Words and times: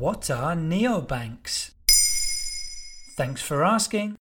What 0.00 0.30
are 0.30 0.54
neobanks? 0.54 1.72
Thanks 3.18 3.42
for 3.42 3.62
asking. 3.62 4.16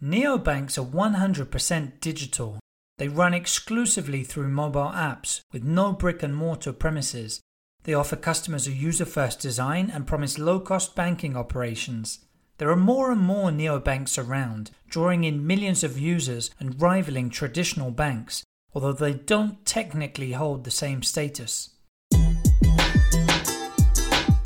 Neobanks 0.00 0.78
are 0.78 0.86
100% 0.86 2.00
digital. 2.00 2.60
They 2.96 3.08
run 3.08 3.34
exclusively 3.34 4.22
through 4.22 4.50
mobile 4.50 4.92
apps 4.94 5.40
with 5.52 5.64
no 5.64 5.92
brick 5.94 6.22
and 6.22 6.36
mortar 6.36 6.72
premises. 6.72 7.40
They 7.82 7.92
offer 7.92 8.14
customers 8.14 8.68
a 8.68 8.72
user 8.72 9.04
first 9.04 9.40
design 9.40 9.90
and 9.92 10.06
promise 10.06 10.38
low 10.38 10.60
cost 10.60 10.94
banking 10.94 11.36
operations. 11.36 12.20
There 12.58 12.70
are 12.70 12.76
more 12.76 13.10
and 13.10 13.20
more 13.20 13.50
neobanks 13.50 14.16
around, 14.16 14.70
drawing 14.88 15.24
in 15.24 15.44
millions 15.44 15.82
of 15.82 15.98
users 15.98 16.52
and 16.60 16.80
rivaling 16.80 17.30
traditional 17.30 17.90
banks, 17.90 18.44
although 18.72 18.92
they 18.92 19.14
don't 19.14 19.66
technically 19.66 20.34
hold 20.34 20.62
the 20.62 20.70
same 20.70 21.02
status. 21.02 21.70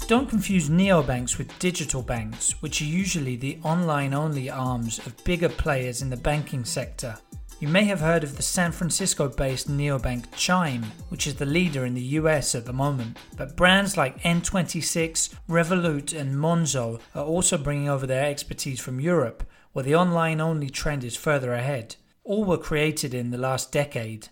Don't 0.07 0.29
confuse 0.29 0.69
neobanks 0.69 1.39
with 1.39 1.59
digital 1.59 2.03
banks, 2.03 2.61
which 2.61 2.83
are 2.83 2.85
usually 2.85 3.37
the 3.37 3.59
online 3.63 4.13
only 4.13 4.51
arms 4.51 4.99
of 5.07 5.25
bigger 5.25 5.49
players 5.49 6.03
in 6.03 6.11
the 6.11 6.17
banking 6.17 6.63
sector. 6.63 7.17
You 7.59 7.69
may 7.69 7.85
have 7.85 8.01
heard 8.01 8.23
of 8.23 8.37
the 8.37 8.43
San 8.43 8.71
Francisco 8.71 9.29
based 9.29 9.71
neobank 9.71 10.27
Chime, 10.37 10.85
which 11.09 11.27
is 11.27 11.37
the 11.37 11.47
leader 11.47 11.87
in 11.87 11.95
the 11.95 12.19
US 12.21 12.55
at 12.55 12.67
the 12.67 12.73
moment, 12.75 13.17
but 13.39 13.57
brands 13.57 13.97
like 13.97 14.21
N26, 14.21 15.37
Revolut, 15.49 16.13
and 16.13 16.37
Monzo 16.37 17.01
are 17.15 17.25
also 17.25 17.57
bringing 17.57 17.89
over 17.89 18.07
their 18.07 18.27
expertise 18.27 18.81
from 18.81 19.01
Europe, 19.01 19.43
where 19.73 19.85
the 19.85 19.97
online 19.97 20.39
only 20.39 20.69
trend 20.69 21.03
is 21.03 21.17
further 21.17 21.55
ahead. 21.55 21.97
All 22.25 22.45
were 22.45 22.59
created 22.59 23.15
in 23.15 23.31
the 23.31 23.39
last 23.39 23.73
decade. 23.73 24.29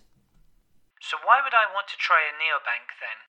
So, 1.01 1.17
why 1.25 1.39
would 1.43 1.55
I 1.55 1.65
want 1.73 1.87
to 1.87 1.97
try 1.97 2.21
a 2.29 2.37
neobank 2.37 2.93
then? 3.01 3.32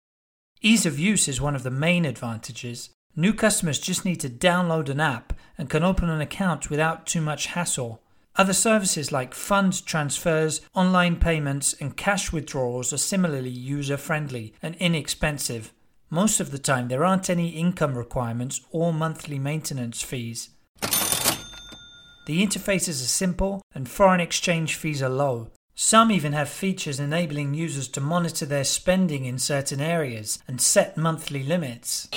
Ease 0.60 0.86
of 0.86 0.98
use 0.98 1.28
is 1.28 1.40
one 1.40 1.54
of 1.54 1.62
the 1.62 1.70
main 1.70 2.04
advantages. 2.04 2.90
New 3.14 3.32
customers 3.32 3.78
just 3.78 4.04
need 4.04 4.18
to 4.18 4.28
download 4.28 4.88
an 4.88 4.98
app 4.98 5.32
and 5.56 5.70
can 5.70 5.84
open 5.84 6.10
an 6.10 6.20
account 6.20 6.68
without 6.68 7.06
too 7.06 7.20
much 7.20 7.46
hassle. 7.46 8.02
Other 8.34 8.52
services 8.52 9.12
like 9.12 9.34
fund 9.34 9.86
transfers, 9.86 10.60
online 10.74 11.16
payments, 11.16 11.74
and 11.74 11.96
cash 11.96 12.32
withdrawals 12.32 12.92
are 12.92 12.98
similarly 12.98 13.50
user 13.50 13.96
friendly 13.96 14.52
and 14.60 14.74
inexpensive. 14.76 15.72
Most 16.10 16.40
of 16.40 16.50
the 16.50 16.58
time, 16.58 16.88
there 16.88 17.04
aren't 17.04 17.30
any 17.30 17.50
income 17.50 17.96
requirements 17.96 18.60
or 18.70 18.92
monthly 18.92 19.38
maintenance 19.38 20.02
fees. 20.02 20.50
The 22.26 22.44
interfaces 22.44 23.00
are 23.02 23.08
simple 23.08 23.62
and 23.74 23.88
foreign 23.88 24.20
exchange 24.20 24.74
fees 24.74 25.02
are 25.02 25.08
low. 25.08 25.50
Some 25.80 26.10
even 26.10 26.32
have 26.32 26.48
features 26.48 26.98
enabling 26.98 27.54
users 27.54 27.86
to 27.90 28.00
monitor 28.00 28.44
their 28.44 28.64
spending 28.64 29.26
in 29.26 29.38
certain 29.38 29.80
areas 29.80 30.42
and 30.48 30.60
set 30.60 30.96
monthly 30.96 31.44
limits. 31.44 32.08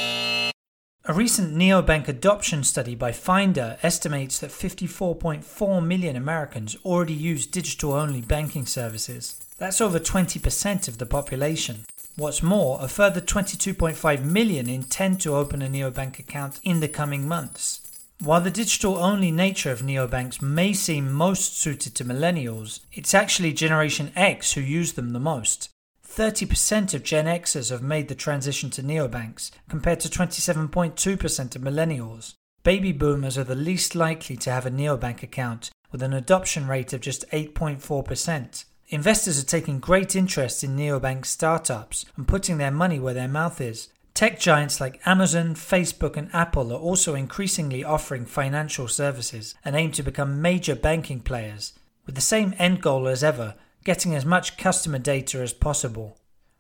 A 1.06 1.14
recent 1.14 1.56
neobank 1.56 2.08
adoption 2.08 2.64
study 2.64 2.96
by 2.96 3.12
Finder 3.12 3.78
estimates 3.84 4.40
that 4.40 4.50
54.4 4.50 5.86
million 5.86 6.16
Americans 6.16 6.76
already 6.84 7.14
use 7.14 7.46
digital 7.46 7.94
only 7.94 8.22
banking 8.22 8.66
services. 8.66 9.40
That's 9.60 9.80
over 9.80 10.00
20% 10.00 10.88
of 10.88 10.98
the 10.98 11.06
population. 11.06 11.86
What's 12.16 12.42
more, 12.42 12.80
a 12.82 12.88
further 12.88 13.22
22.5 13.22 14.24
million 14.24 14.70
intend 14.70 15.22
to 15.22 15.36
open 15.36 15.62
a 15.62 15.68
neobank 15.68 16.18
account 16.18 16.60
in 16.64 16.80
the 16.80 16.88
coming 16.88 17.28
months. 17.28 17.82
While 18.24 18.42
the 18.42 18.52
digital 18.52 18.98
only 19.00 19.32
nature 19.32 19.72
of 19.72 19.82
neobanks 19.82 20.44
may 20.44 20.74
seem 20.74 21.12
most 21.12 21.58
suited 21.58 21.96
to 21.96 22.06
millennials, 22.06 22.82
it's 22.94 23.16
actually 23.16 23.52
Generation 23.52 24.12
X 24.16 24.54
who 24.54 24.62
use 24.62 24.94
them 24.94 25.10
the 25.10 25.20
most. 25.20 25.70
30% 26.08 26.94
of 26.94 27.02
Gen 27.02 27.26
Xers 27.26 27.72
have 27.72 27.82
made 27.82 28.10
the 28.10 28.14
transition 28.14 28.70
to 28.70 28.84
neobanks, 28.84 29.50
compared 29.68 30.02
to 30.02 30.08
27.2% 30.08 31.56
of 31.56 31.62
millennials. 31.64 32.36
Baby 32.62 32.92
boomers 32.92 33.40
are 33.40 33.44
the 33.44 33.56
least 33.56 33.96
likely 33.96 34.38
to 34.38 34.52
have 34.52 34.68
a 34.68 34.72
neobank 34.72 35.24
account, 35.24 35.72
with 35.92 36.04
an 36.04 36.14
adoption 36.14 36.68
rate 36.68 36.94
of 36.94 37.02
just 37.02 37.28
8.4%. 37.32 38.66
Investors 38.90 39.42
are 39.42 39.46
taking 39.48 39.80
great 39.80 40.16
interest 40.16 40.64
in 40.64 40.78
neobank 40.78 41.26
startups 41.26 42.06
and 42.16 42.28
putting 42.28 42.60
their 42.60 42.70
money 42.70 43.00
where 43.00 43.16
their 43.16 43.28
mouth 43.28 43.60
is, 43.60 43.90
Tech 44.22 44.40
giants 44.40 44.80
like 44.80 45.02
Amazon, 45.04 45.56
Facebook, 45.56 46.16
and 46.16 46.30
Apple 46.32 46.72
are 46.72 46.80
also 46.80 47.16
increasingly 47.16 47.84
offering 47.84 48.28
financial 48.28 48.88
services 48.88 49.56
and 49.66 49.76
aim 49.76 49.92
to 49.94 50.04
become 50.04 50.40
major 50.40 50.76
banking 50.76 51.22
players, 51.22 51.74
with 52.06 52.14
the 52.14 52.22
same 52.22 52.54
end 52.60 52.84
goal 52.84 53.08
as 53.08 53.24
ever 53.24 53.56
getting 53.84 54.14
as 54.14 54.24
much 54.24 54.58
customer 54.58 55.00
data 55.00 55.40
as 55.40 55.54
possible. 55.54 56.20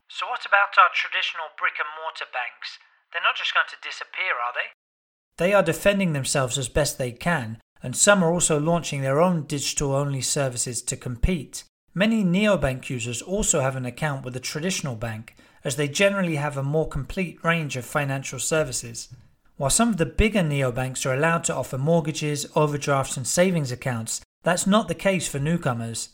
So, 0.10 0.26
what 0.26 0.44
about 0.44 0.74
our 0.76 0.90
traditional 0.96 1.54
brick 1.60 1.74
and 1.78 1.88
mortar 2.02 2.26
banks? 2.34 2.80
They're 3.14 3.22
not 3.22 3.36
just 3.36 3.54
going 3.54 3.68
to 3.70 3.88
disappear, 3.88 4.34
are 4.44 4.54
they? 4.56 5.46
They 5.46 5.54
are 5.54 5.62
defending 5.62 6.14
themselves 6.14 6.58
as 6.58 6.68
best 6.68 6.98
they 6.98 7.12
can, 7.12 7.60
and 7.84 7.96
some 7.96 8.24
are 8.24 8.34
also 8.34 8.60
launching 8.60 9.02
their 9.02 9.22
own 9.22 9.44
digital 9.44 9.94
only 9.94 10.22
services 10.22 10.82
to 10.82 10.98
compete. 10.98 11.64
Many 11.94 12.24
neobank 12.24 12.90
users 12.90 13.22
also 13.22 13.62
have 13.62 13.76
an 13.76 13.86
account 13.86 14.26
with 14.26 14.36
a 14.36 14.40
traditional 14.40 14.96
bank 14.96 15.36
as 15.64 15.76
they 15.76 15.88
generally 15.88 16.36
have 16.36 16.58
a 16.58 16.64
more 16.64 16.88
complete 16.88 17.44
range 17.44 17.78
of 17.78 17.86
financial 17.86 18.40
services. 18.40 19.10
While 19.58 19.70
some 19.70 19.90
of 19.90 19.98
the 19.98 20.06
bigger 20.06 20.40
neobanks 20.42 21.06
are 21.06 21.14
allowed 21.14 21.44
to 21.46 21.56
offer 21.56 21.78
mortgages, 21.78 22.48
overdrafts, 22.56 23.18
and 23.18 23.28
savings 23.28 23.72
accounts, 23.72 24.22
that's 24.44 24.66
not 24.66 24.88
the 24.88 24.96
case 24.96 25.28
for 25.28 25.38
newcomers. 25.38 26.10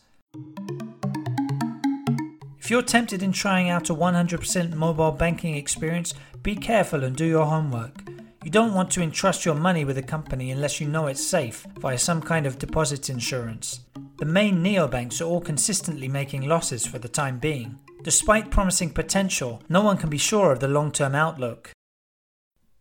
If 2.58 2.70
you're 2.70 2.82
tempted 2.82 3.22
in 3.22 3.32
trying 3.32 3.70
out 3.70 3.88
a 3.88 3.94
100% 3.94 4.74
mobile 4.74 5.12
banking 5.12 5.56
experience, 5.56 6.12
be 6.42 6.54
careful 6.54 7.02
and 7.04 7.16
do 7.16 7.24
your 7.24 7.46
homework. 7.46 8.02
You 8.44 8.50
don't 8.50 8.74
want 8.74 8.90
to 8.90 9.02
entrust 9.02 9.46
your 9.46 9.54
money 9.54 9.86
with 9.86 9.96
a 9.96 10.02
company 10.02 10.50
unless 10.50 10.80
you 10.80 10.86
know 10.86 11.06
it's 11.06 11.26
safe 11.26 11.66
via 11.78 11.96
some 11.96 12.20
kind 12.20 12.46
of 12.46 12.58
deposit 12.58 13.08
insurance. 13.08 13.80
The 14.18 14.26
main 14.26 14.62
neobanks 14.62 15.22
are 15.22 15.24
all 15.24 15.40
consistently 15.40 16.08
making 16.08 16.46
losses 16.46 16.86
for 16.86 16.98
the 16.98 17.08
time 17.08 17.38
being. 17.38 17.78
Despite 18.08 18.50
promising 18.50 18.94
potential, 18.94 19.62
no 19.68 19.82
one 19.82 19.98
can 19.98 20.08
be 20.08 20.16
sure 20.16 20.50
of 20.50 20.60
the 20.60 20.66
long 20.66 20.92
term 20.92 21.14
outlook. 21.14 21.72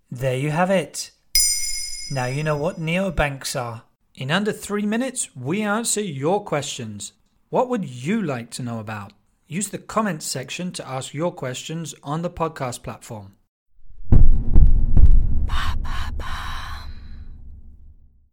There 0.10 0.38
you 0.38 0.52
have 0.52 0.70
it. 0.70 1.12
Now 2.10 2.28
you 2.28 2.46
know 2.46 2.56
what 2.56 2.80
neobanks 2.80 3.54
are. 3.60 3.84
In 4.16 4.32
under 4.32 4.54
three 4.54 4.86
minutes, 4.86 5.36
we 5.36 5.64
answer 5.64 6.00
your 6.00 6.46
questions. 6.46 7.12
What 7.50 7.68
would 7.68 7.84
you 7.84 8.22
like 8.22 8.52
to 8.52 8.64
know 8.64 8.80
about? 8.80 9.12
Use 9.50 9.68
the 9.68 9.80
comments 9.80 10.26
section 10.26 10.72
to 10.72 10.88
ask 10.88 11.14
your 11.14 11.34
questions 11.34 11.94
on 12.04 12.22
the 12.22 12.30
podcast 12.30 12.82
platform. 12.82 13.37